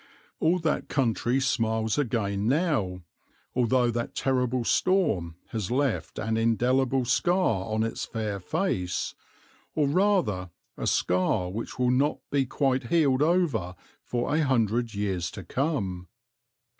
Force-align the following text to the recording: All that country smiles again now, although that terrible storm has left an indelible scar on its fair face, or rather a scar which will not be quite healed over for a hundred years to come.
All 0.39 0.57
that 0.57 0.89
country 0.89 1.39
smiles 1.39 1.99
again 1.99 2.47
now, 2.47 3.03
although 3.53 3.91
that 3.91 4.15
terrible 4.15 4.63
storm 4.63 5.35
has 5.49 5.69
left 5.69 6.17
an 6.17 6.37
indelible 6.37 7.05
scar 7.05 7.71
on 7.71 7.83
its 7.83 8.05
fair 8.05 8.39
face, 8.39 9.13
or 9.75 9.87
rather 9.87 10.49
a 10.75 10.87
scar 10.87 11.51
which 11.51 11.77
will 11.77 11.91
not 11.91 12.17
be 12.31 12.47
quite 12.47 12.87
healed 12.87 13.21
over 13.21 13.75
for 14.01 14.33
a 14.35 14.41
hundred 14.43 14.95
years 14.95 15.29
to 15.29 15.43
come. 15.43 16.07